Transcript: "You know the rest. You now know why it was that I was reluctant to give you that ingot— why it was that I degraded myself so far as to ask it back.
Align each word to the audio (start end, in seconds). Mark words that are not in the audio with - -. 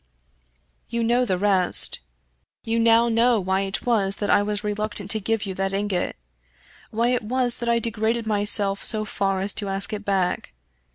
"You 0.95 1.03
know 1.03 1.25
the 1.25 1.37
rest. 1.37 1.99
You 2.63 2.79
now 2.79 3.07
know 3.07 3.39
why 3.39 3.61
it 3.61 3.85
was 3.85 4.15
that 4.15 4.31
I 4.31 4.41
was 4.41 4.63
reluctant 4.63 5.11
to 5.11 5.19
give 5.19 5.45
you 5.45 5.53
that 5.53 5.73
ingot— 5.73 6.15
why 6.89 7.09
it 7.09 7.21
was 7.21 7.57
that 7.57 7.69
I 7.69 7.77
degraded 7.77 8.25
myself 8.25 8.83
so 8.83 9.05
far 9.05 9.41
as 9.41 9.53
to 9.53 9.69
ask 9.69 9.93
it 9.93 10.03
back. 10.03 10.53